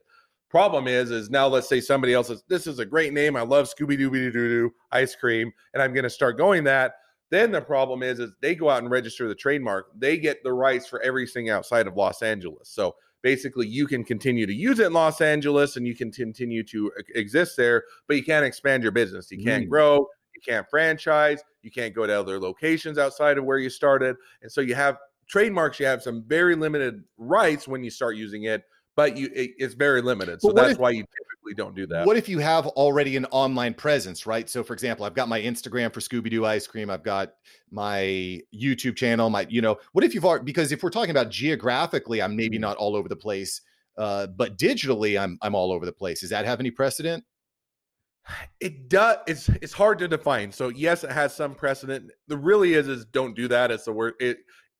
[0.49, 3.35] Problem is, is now let's say somebody else says, this is a great name.
[3.35, 6.95] I love Scooby Dooby Doo Doo ice cream, and I'm going to start going that
[7.31, 9.89] then the problem is, is they go out and register the trademark.
[9.99, 12.69] They get the rights for everything outside of Los Angeles.
[12.69, 16.63] So basically, you can continue to use it in Los Angeles and you can continue
[16.65, 19.31] to exist there, but you can't expand your business.
[19.31, 19.71] You can't mm.
[19.71, 20.07] grow.
[20.35, 21.43] You can't franchise.
[21.63, 24.17] You can't go to other locations outside of where you started.
[24.43, 25.81] And so you have trademarks.
[25.81, 28.63] You have some very limited rights when you start using it,
[28.95, 30.41] but you it, it's very limited.
[30.41, 31.05] So that's if, why you
[31.55, 32.07] don't do that.
[32.07, 34.49] What if you have already an online presence, right?
[34.49, 36.91] So, for example, I've got my Instagram for Scooby Doo Ice Cream.
[36.91, 37.35] I've got
[37.71, 39.31] my YouTube channel.
[39.31, 42.57] My, you know, what if you've already, because if we're talking about geographically, I'm maybe
[42.57, 42.63] mm-hmm.
[42.63, 43.61] not all over the place,
[43.99, 46.21] uh, but digitally, I'm I'm all over the place.
[46.21, 47.25] Does that have any precedent?
[48.61, 49.19] It does.
[49.27, 50.53] It's it's hard to define.
[50.53, 52.11] So yes, it has some precedent.
[52.29, 53.71] The really is is don't do that.
[53.71, 54.15] It's the word.
[54.21, 54.39] It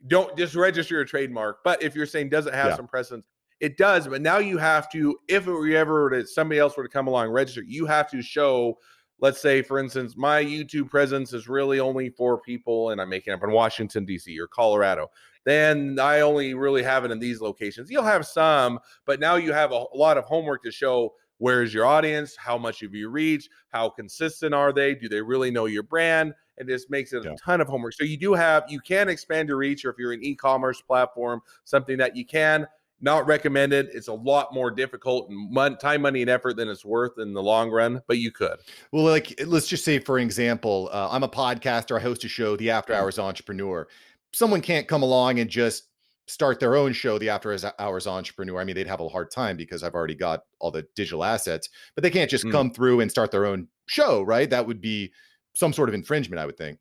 [0.09, 1.59] don't just register your trademark.
[1.65, 2.77] But if you're saying does it have yeah.
[2.77, 3.25] some precedent,
[3.61, 6.83] it does, but now you have to, if it were ever to, somebody else were
[6.83, 8.79] to come along register, you have to show,
[9.21, 13.33] let's say, for instance, my YouTube presence is really only for people, and I'm making
[13.33, 14.39] up in Washington, D.C.
[14.39, 15.11] or Colorado.
[15.45, 17.91] Then I only really have it in these locations.
[17.91, 21.73] You'll have some, but now you have a, a lot of homework to show where's
[21.73, 25.67] your audience, how much have you reached, how consistent are they, do they really know
[25.67, 26.35] your brand?
[26.59, 27.37] and this makes it a yeah.
[27.43, 27.93] ton of homework.
[27.93, 31.41] So you do have you can expand your reach, or if you're an e-commerce platform,
[31.65, 32.67] something that you can
[33.01, 33.91] not recommended.
[33.93, 37.43] It's a lot more difficult and time, money, and effort than it's worth in the
[37.43, 38.57] long run, but you could.
[38.93, 41.97] Well, like let's just say, for example, uh, I'm a podcaster.
[41.97, 43.87] I host a show, The After Hours Entrepreneur.
[44.33, 45.89] Someone can't come along and just
[46.27, 48.61] start their own show, The After Hours Entrepreneur.
[48.61, 51.69] I mean, they'd have a hard time because I've already got all the digital assets,
[51.95, 52.53] but they can't just mm.
[52.53, 54.49] come through and start their own show, right?
[54.51, 55.13] That would be
[55.55, 56.79] some sort of infringement, I would think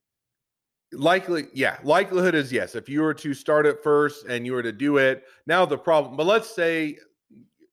[0.95, 2.75] likely yeah likelihood is yes.
[2.75, 5.77] If you were to start it first and you were to do it now the
[5.77, 6.97] problem but let's say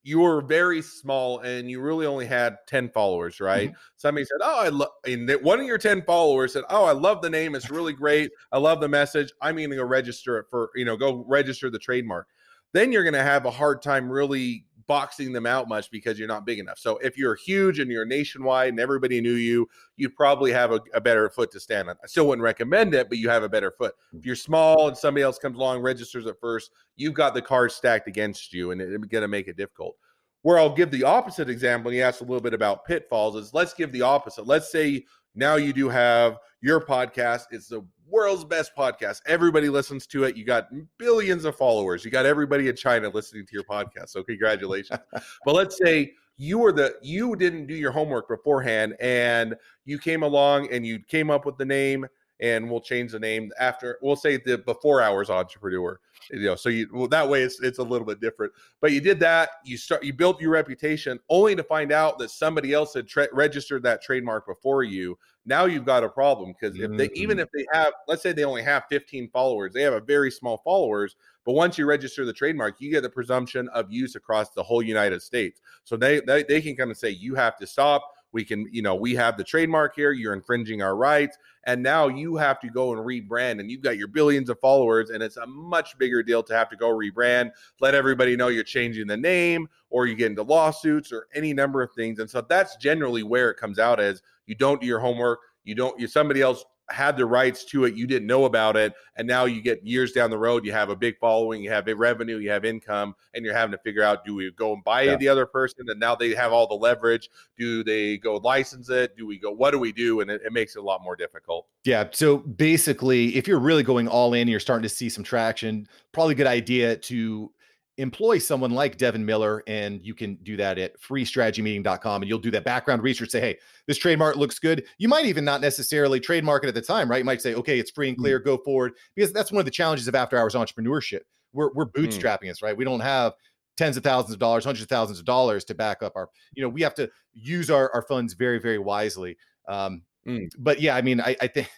[0.05, 3.69] you were very small and you really only had 10 followers right?
[3.69, 3.77] Mm-hmm.
[3.95, 7.21] somebody said oh i love and one of your 10 followers said oh i love
[7.21, 7.55] the name.
[7.55, 8.31] It's really great.
[8.51, 9.31] I love the message.
[9.41, 12.27] I'm going to go register it for you know go register the trademark.
[12.73, 16.27] Then you're going to have a hard time really boxing them out much because you're
[16.27, 16.77] not big enough.
[16.77, 19.67] So if you're huge and you're nationwide and everybody knew you,
[19.97, 21.95] you'd probably have a, a, better foot to stand on.
[22.03, 23.95] I still wouldn't recommend it, but you have a better foot.
[24.11, 24.17] Hmm.
[24.17, 27.75] If you're small and somebody else comes along, registers at first, you've got the cards
[27.75, 29.95] stacked against you and it's going to make it difficult.
[30.41, 33.53] Where I'll give the opposite example, and you asked a little bit about pitfalls, is
[33.53, 34.45] let's give the opposite.
[34.45, 37.81] Let's say now you do have your podcast, it's a
[38.13, 39.21] world's best podcast.
[39.25, 40.37] Everybody listens to it.
[40.37, 40.67] You got
[40.99, 42.05] billions of followers.
[42.05, 44.09] You got everybody in China listening to your podcast.
[44.09, 44.99] So congratulations.
[45.45, 50.21] but let's say you were the you didn't do your homework beforehand and you came
[50.21, 52.05] along and you came up with the name
[52.43, 55.99] and we'll change the name after we'll say the before hours entrepreneur
[56.31, 58.51] you know so you well, that way it's it's a little bit different.
[58.81, 62.31] But you did that you start you built your reputation only to find out that
[62.31, 65.17] somebody else had tra- registered that trademark before you.
[65.45, 67.41] Now you've got a problem because if they even mm.
[67.41, 70.61] if they have let's say they only have 15 followers they have a very small
[70.63, 74.63] followers but once you register the trademark you get the presumption of use across the
[74.63, 75.59] whole united states.
[75.83, 78.81] So they they, they can kind of say you have to stop we can you
[78.81, 82.69] know we have the trademark here you're infringing our rights and now you have to
[82.69, 86.21] go and rebrand and you've got your billions of followers and it's a much bigger
[86.21, 90.15] deal to have to go rebrand let everybody know you're changing the name or you
[90.15, 93.79] get into lawsuits or any number of things and so that's generally where it comes
[93.79, 97.65] out as you don't do your homework you don't you somebody else had the rights
[97.65, 100.65] to it, you didn't know about it, and now you get years down the road,
[100.65, 103.77] you have a big following, you have revenue, you have income, and you're having to
[103.79, 105.15] figure out: do we go and buy yeah.
[105.15, 107.29] the other person, and now they have all the leverage?
[107.57, 109.17] Do they go license it?
[109.17, 109.51] Do we go?
[109.51, 110.21] What do we do?
[110.21, 111.67] And it, it makes it a lot more difficult.
[111.83, 112.07] Yeah.
[112.11, 115.87] So basically, if you're really going all in, and you're starting to see some traction.
[116.11, 117.51] Probably a good idea to
[117.97, 122.21] employ someone like Devin Miller, and you can do that at freestrategymeeting.com.
[122.21, 124.85] And you'll do that background research, say, hey, this trademark looks good.
[124.97, 127.19] You might even not necessarily trademark it at the time, right?
[127.19, 128.21] You might say, okay, it's free and mm.
[128.21, 128.93] clear, go forward.
[129.15, 131.21] Because that's one of the challenges of after hours entrepreneurship.
[131.53, 131.93] We're, we're mm.
[131.93, 132.51] bootstrapping mm.
[132.51, 132.75] us, right?
[132.75, 133.33] We don't have
[133.77, 136.63] tens of thousands of dollars, hundreds of thousands of dollars to back up our, you
[136.63, 139.37] know, we have to use our, our funds very, very wisely.
[139.67, 140.49] Um, mm.
[140.57, 141.69] But yeah, I mean, I, I think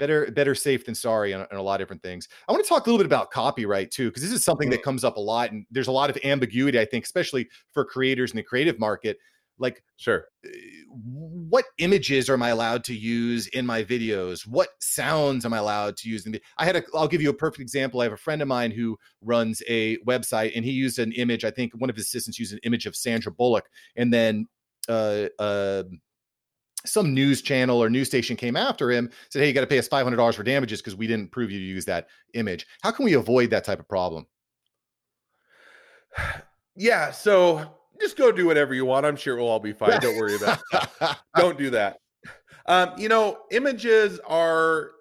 [0.00, 2.26] better better safe than sorry on, on, a lot of different things.
[2.48, 4.78] I want to talk a little bit about copyright too, because this is something that
[4.78, 4.84] mm-hmm.
[4.84, 6.80] comes up a lot, and there's a lot of ambiguity.
[6.80, 9.18] I think, especially for creators in the creative market.
[9.58, 10.48] Like, sure, eh,
[10.88, 14.46] what images am I allowed to use in my videos?
[14.46, 16.24] What sounds am I allowed to use?
[16.24, 16.82] In the, I had a.
[16.94, 18.00] I'll give you a perfect example.
[18.00, 21.44] I have a friend of mine who runs a website, and he used an image.
[21.44, 24.46] I think one of his assistants used an image of Sandra Bullock, and then
[24.88, 25.82] uh, uh,
[26.84, 29.78] some news channel or news station came after him said hey you got to pay
[29.78, 32.66] us $500 for damages because we didn't prove you to use that image.
[32.82, 34.26] How can we avoid that type of problem?
[36.76, 39.04] Yeah so just go do whatever you want.
[39.04, 40.00] I'm sure we'll all be fine.
[40.00, 41.16] Don't worry about it.
[41.36, 41.98] Don't do that.
[42.66, 44.92] Um, you know images are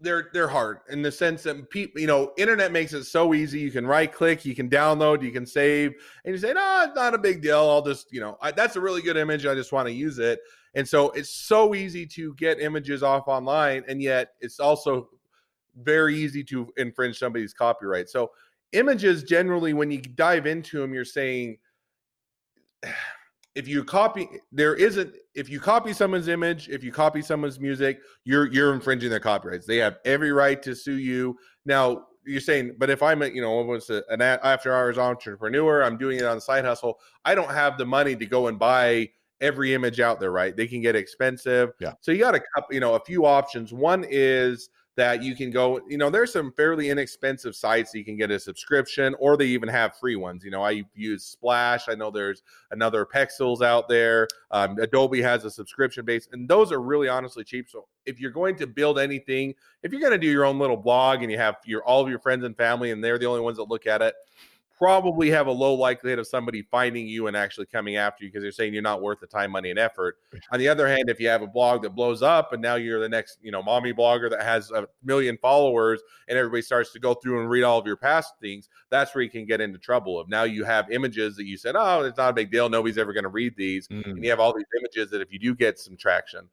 [0.00, 3.60] they're they're hard in the sense that people you know internet makes it so easy.
[3.60, 6.96] You can right click you can download you can save and you say no it's
[6.96, 7.58] not a big deal.
[7.58, 9.46] I'll just you know I, that's a really good image.
[9.46, 10.40] I just want to use it.
[10.74, 15.08] And so it's so easy to get images off online and yet it's also
[15.76, 18.08] very easy to infringe somebody's copyright.
[18.08, 18.32] So
[18.72, 21.56] images generally when you dive into them you're saying
[23.54, 28.00] if you copy there isn't if you copy someone's image if you copy someone's music
[28.24, 29.66] you're you're infringing their copyrights.
[29.66, 31.36] They have every right to sue you.
[31.64, 35.98] Now you're saying but if i'm a, you know almost an after hours entrepreneur i'm
[35.98, 39.06] doing it on the side hustle i don't have the money to go and buy
[39.40, 40.56] every image out there right?
[40.56, 41.70] They can get expensive.
[41.78, 41.92] Yeah.
[42.00, 43.72] So you got a couple you know a few options.
[43.72, 48.16] One is that you can go, you know, there's some fairly inexpensive sites you can
[48.16, 50.44] get a subscription or they even have free ones.
[50.44, 51.88] You know, I use Splash.
[51.88, 54.28] I know there's another Pexels out there.
[54.52, 57.68] Um, Adobe has a subscription base, and those are really honestly cheap.
[57.68, 60.76] So if you're going to build anything, if you're going to do your own little
[60.76, 63.40] blog and you have your all of your friends and family and they're the only
[63.40, 64.14] ones that look at it,
[64.76, 68.42] probably have a low likelihood of somebody finding you and actually coming after you because
[68.42, 70.16] they're saying you're not worth the time, money, and effort.
[70.50, 73.00] On the other hand, if you have a blog that blows up and now you're
[73.00, 76.98] the next, you know, mommy blogger that has a million followers and everybody starts to
[76.98, 79.78] go through and read all of your past things, that's where you can get into
[79.78, 80.18] trouble.
[80.18, 82.98] Of now you have images that you said, oh, it's not a big deal, nobody's
[82.98, 84.10] ever going to read these, mm-hmm.
[84.10, 86.48] and you have all these images that if you do get some traction,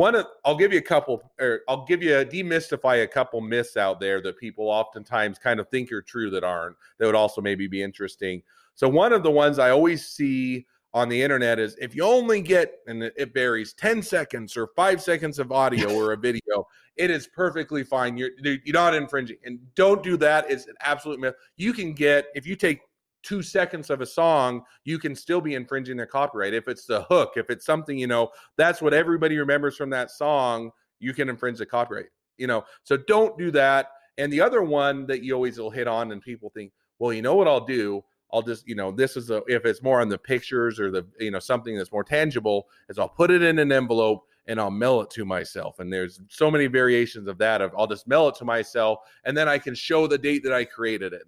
[0.00, 3.38] one of I'll give you a couple or I'll give you a demystify a couple
[3.42, 7.14] myths out there that people oftentimes kind of think are true that aren't that would
[7.14, 8.42] also maybe be interesting.
[8.74, 12.40] So one of the ones I always see on the internet is if you only
[12.40, 17.10] get and it varies 10 seconds or 5 seconds of audio or a video it
[17.10, 18.16] is perfectly fine.
[18.16, 19.36] You're you're not infringing.
[19.44, 20.50] And don't do that.
[20.50, 21.34] It's an absolute myth.
[21.56, 22.80] You can get if you take
[23.22, 26.54] two seconds of a song, you can still be infringing their copyright.
[26.54, 30.10] If it's the hook, if it's something, you know, that's what everybody remembers from that
[30.10, 32.06] song, you can infringe the copyright,
[32.38, 32.64] you know.
[32.82, 33.88] So don't do that.
[34.18, 37.22] And the other one that you always will hit on, and people think, well, you
[37.22, 38.04] know what I'll do?
[38.32, 41.06] I'll just, you know, this is a, if it's more on the pictures or the,
[41.18, 44.70] you know, something that's more tangible, is I'll put it in an envelope and I'll
[44.70, 45.78] mail it to myself.
[45.80, 47.60] And there's so many variations of that.
[47.60, 50.52] Of I'll just mail it to myself, and then I can show the date that
[50.52, 51.22] I created it.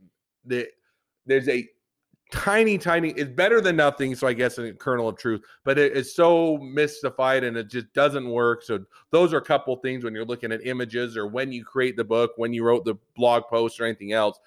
[0.45, 0.69] The,
[1.27, 1.69] there's a
[2.33, 3.11] tiny, tiny.
[3.11, 4.17] It's better than nothing.
[4.17, 7.93] So I guess a kernel of truth, but it is so mystified and it just
[7.93, 8.63] doesn't work.
[8.65, 11.97] So those are a couple things when you're looking at images or when you create
[11.97, 14.41] the book, when you wrote the blog post or anything else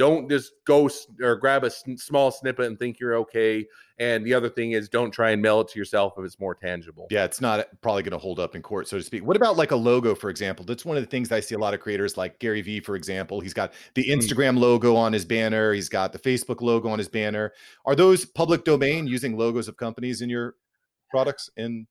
[0.00, 0.88] don't just go
[1.22, 3.66] or grab a small snippet and think you're okay.
[3.98, 6.54] And the other thing is, don't try and mail it to yourself if it's more
[6.54, 7.06] tangible.
[7.10, 9.22] Yeah, it's not probably going to hold up in court, so to speak.
[9.22, 10.64] What about like a logo, for example?
[10.64, 12.96] That's one of the things I see a lot of creators, like Gary Vee, for
[12.96, 13.40] example.
[13.40, 14.12] He's got the hmm.
[14.12, 15.74] Instagram logo on his banner.
[15.74, 17.52] He's got the Facebook logo on his banner.
[17.84, 20.54] Are those public domain using logos of companies in your
[21.10, 21.50] products?
[21.58, 21.86] In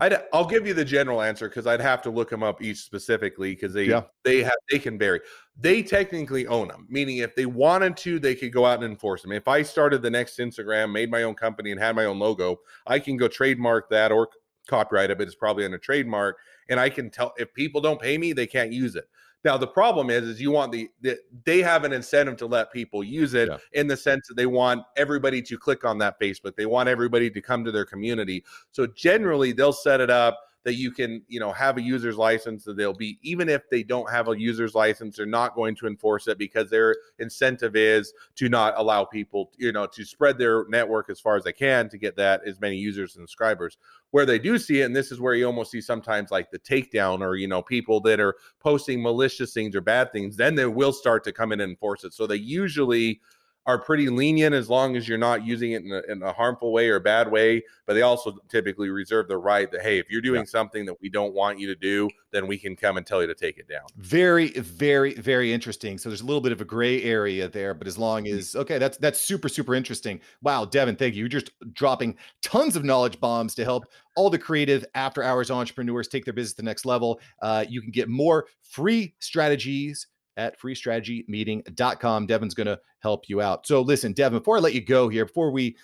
[0.00, 2.78] I'd, I'll give you the general answer because I'd have to look them up each
[2.78, 4.02] specifically because they yeah.
[4.24, 5.20] they have they can vary.
[5.58, 9.22] They technically own them, meaning if they wanted to, they could go out and enforce
[9.22, 9.32] them.
[9.32, 12.60] If I started the next Instagram, made my own company, and had my own logo,
[12.86, 14.28] I can go trademark that or
[14.68, 16.36] copyright it, but it's probably under trademark,
[16.68, 19.08] and I can tell if people don't pay me, they can't use it.
[19.44, 22.72] Now the problem is, is you want the, the they have an incentive to let
[22.72, 23.58] people use it yeah.
[23.72, 26.56] in the sense that they want everybody to click on that Facebook.
[26.56, 28.44] They want everybody to come to their community.
[28.72, 32.62] So generally, they'll set it up that you can you know have a user's license
[32.62, 35.86] that they'll be even if they don't have a user's license they're not going to
[35.86, 40.66] enforce it because their incentive is to not allow people you know to spread their
[40.68, 43.78] network as far as they can to get that as many users and subscribers.
[44.10, 46.58] Where they do see it and this is where you almost see sometimes like the
[46.58, 50.66] takedown or you know people that are posting malicious things or bad things then they
[50.66, 52.12] will start to come in and enforce it.
[52.12, 53.22] So they usually
[53.68, 56.72] are pretty lenient as long as you're not using it in a, in a, harmful
[56.72, 57.62] way or bad way.
[57.86, 60.46] But they also typically reserve the right that, hey, if you're doing yeah.
[60.46, 63.26] something that we don't want you to do, then we can come and tell you
[63.26, 63.82] to take it down.
[63.98, 65.98] Very, very, very interesting.
[65.98, 68.38] So there's a little bit of a gray area there, but as long mm-hmm.
[68.38, 70.18] as okay, that's that's super, super interesting.
[70.40, 71.20] Wow, Devin, thank you.
[71.20, 73.84] You're just dropping tons of knowledge bombs to help
[74.16, 77.20] all the creative after hours entrepreneurs take their business to the next level.
[77.42, 80.06] Uh, you can get more free strategies
[80.38, 82.26] at freestrategymeeting.com.
[82.26, 83.66] Devin's going to help you out.
[83.66, 85.76] So listen, Devin, before I let you go here, before we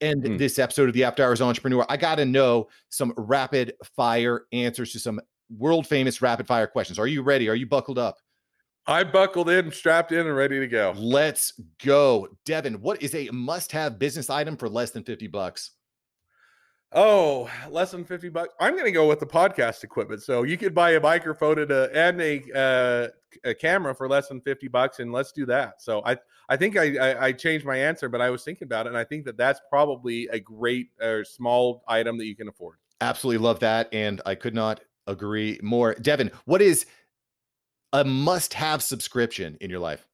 [0.00, 0.38] end mm.
[0.38, 4.90] this episode of the After Hours Entrepreneur, I got to know some rapid fire answers
[4.92, 5.20] to some
[5.56, 6.98] world famous rapid fire questions.
[6.98, 7.48] Are you ready?
[7.48, 8.18] Are you buckled up?
[8.86, 10.92] I buckled in, strapped in, and ready to go.
[10.96, 12.28] Let's go.
[12.44, 15.70] Devin, what is a must have business item for less than 50 bucks?
[16.96, 18.54] Oh, less than 50 bucks.
[18.60, 20.22] I'm going to go with the podcast equipment.
[20.22, 23.08] So you could buy a microphone and a, and a, uh,
[23.42, 25.82] a camera for less than 50 bucks and let's do that.
[25.82, 26.16] So I,
[26.48, 28.90] I think I, I, I, changed my answer, but I was thinking about it.
[28.90, 32.46] And I think that that's probably a great or uh, small item that you can
[32.46, 32.76] afford.
[33.00, 33.88] Absolutely love that.
[33.92, 35.94] And I could not agree more.
[35.94, 36.86] Devin, what is
[37.92, 40.06] a must have subscription in your life?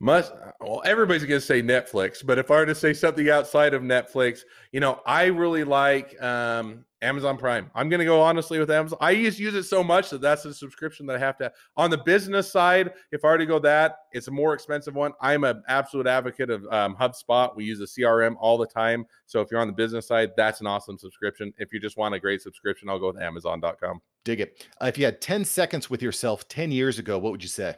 [0.00, 3.74] Must well everybody's going to say netflix but if i were to say something outside
[3.74, 7.70] of netflix you know i really like um, amazon prime.
[7.74, 8.98] I'm going to go honestly with amazon.
[9.00, 11.90] I just use it so much that that's a subscription that i have to on
[11.90, 15.12] the business side if i were to go that it's a more expensive one.
[15.20, 17.56] I'm an absolute advocate of um, hubspot.
[17.56, 19.04] We use a crm all the time.
[19.26, 21.52] So if you're on the business side that's an awesome subscription.
[21.58, 24.66] If you just want a great subscription i'll go with amazon.com dig it.
[24.80, 27.76] Uh, if you had 10 seconds with yourself 10 years ago what would you say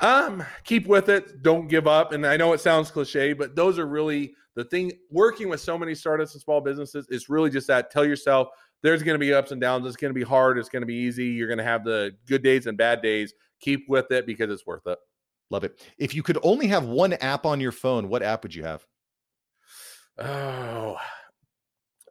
[0.00, 1.42] um, keep with it.
[1.42, 2.12] Don't give up.
[2.12, 4.92] And I know it sounds cliche, but those are really the thing.
[5.10, 7.90] Working with so many startups and small businesses is really just that.
[7.90, 8.48] Tell yourself
[8.82, 9.86] there's going to be ups and downs.
[9.86, 10.58] It's going to be hard.
[10.58, 11.26] It's going to be easy.
[11.26, 13.34] You're going to have the good days and bad days.
[13.60, 14.98] Keep with it because it's worth it.
[15.50, 15.80] Love it.
[15.98, 18.84] If you could only have one app on your phone, what app would you have?
[20.18, 20.96] Oh,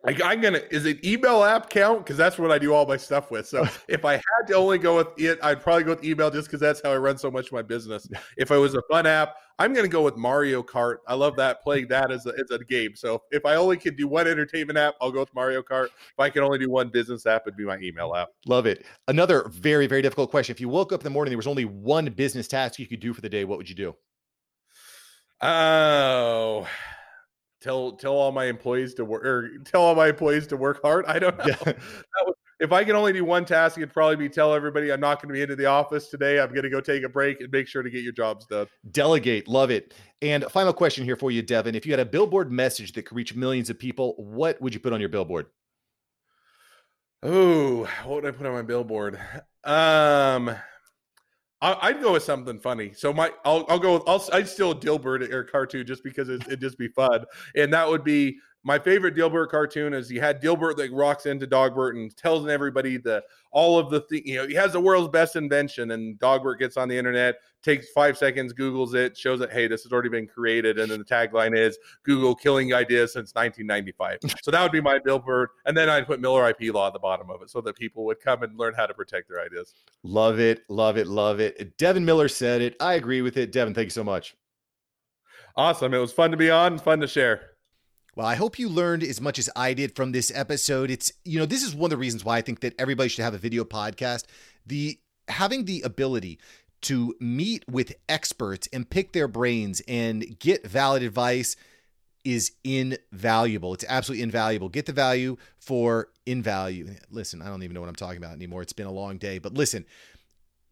[0.06, 0.62] I, am gonna.
[0.70, 2.00] Is it email app count?
[2.00, 3.48] Because that's what I do all my stuff with.
[3.48, 6.48] So if I had to only go with it, I'd probably go with email just
[6.48, 8.08] because that's how I run so much of my business.
[8.38, 10.98] If it was a fun app, I'm gonna go with Mario Kart.
[11.08, 12.96] I love that playing that as a, as a game.
[12.96, 15.86] So if I only could do one entertainment app, I'll go with Mario Kart.
[15.86, 18.30] If I can only do one business app, it'd be my email app.
[18.46, 18.86] Love it.
[19.08, 20.54] Another very very difficult question.
[20.54, 23.00] If you woke up in the morning, there was only one business task you could
[23.00, 23.46] do for the day.
[23.46, 23.96] What would you do?
[25.42, 26.68] Oh
[27.66, 31.06] tell tell all my employees to work or tell all my employees to work hard.
[31.06, 31.46] I don't know.
[31.66, 31.74] Yeah.
[32.26, 35.22] was, if I can only do one task, it'd probably be tell everybody I'm not
[35.22, 36.40] going to be into the office today.
[36.40, 38.68] I'm going to go take a break and make sure to get your jobs done.
[38.92, 39.94] Delegate, love it.
[40.22, 41.76] And final question here for you, Devin.
[41.76, 44.80] If you had a billboard message that could reach millions of people, what would you
[44.80, 45.48] put on your billboard?
[47.24, 49.20] Oh, what would I put on my billboard?
[49.66, 50.56] Um,
[51.62, 52.94] I'd go with something funny.
[52.94, 56.30] So my, I'll, I'll go with, I'll, I'd steal a Dilbert or cartoon just because
[56.30, 57.26] it, would just be fun.
[57.56, 61.46] And that would be my favorite Dilbert cartoon is he had Dilbert that rocks into
[61.46, 64.24] Dogbert and tells everybody the all of the thing.
[64.26, 67.92] You know, he has the world's best invention, and Dogbert gets on the internet, takes
[67.92, 71.06] five seconds, Google's it, shows it, hey, this has already been created, and then the
[71.06, 74.20] tagline is Google killing ideas since 1995.
[74.42, 77.00] so that would be my Dilbert, and then I'd put Miller IP law at the
[77.00, 79.76] bottom of it so that people would come and learn how to protect their ideas.
[80.02, 81.78] Love it, love it, love it.
[81.78, 82.76] Devin Miller said it.
[82.80, 83.52] I agree with it.
[83.52, 84.36] Devin, thank you so much.
[85.56, 85.94] Awesome.
[85.94, 87.55] It was fun to be on, fun to share.
[88.16, 90.90] Well, I hope you learned as much as I did from this episode.
[90.90, 93.24] It's, you know, this is one of the reasons why I think that everybody should
[93.24, 94.24] have a video podcast.
[94.66, 94.98] The
[95.28, 96.40] having the ability
[96.84, 101.58] to meet with experts and pick their brains and get valid advice
[102.24, 103.74] is invaluable.
[103.74, 104.70] It's absolutely invaluable.
[104.70, 106.96] Get the value for invalue.
[107.12, 108.62] Listen, I don't even know what I'm talking about anymore.
[108.62, 109.86] It's been a long day, but listen,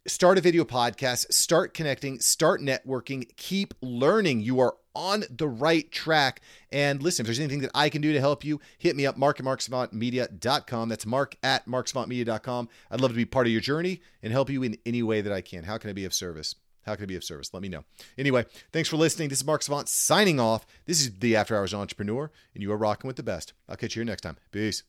[0.06, 4.42] start a video podcast, start connecting, start networking, keep learning.
[4.42, 6.42] You are on the right track.
[6.72, 9.18] And listen, if there's anything that I can do to help you, hit me up,
[9.18, 10.90] mark at marksavantmedia.com.
[10.90, 12.70] That's mark at marksavantmedia.com.
[12.92, 15.34] I'd love to be part of your journey and help you in any way that
[15.34, 15.64] I can.
[15.64, 16.56] How can I be of service?
[16.86, 17.54] How can I be of service?
[17.54, 17.86] Let me know.
[18.18, 19.30] Anyway, thanks for listening.
[19.30, 20.66] This is Mark Savant signing off.
[20.86, 23.54] This is the After Hours Entrepreneur, and you are rocking with the best.
[23.70, 24.38] I'll catch you here next time.
[24.52, 24.84] Peace.